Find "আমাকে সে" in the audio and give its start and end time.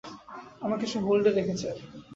0.61-0.97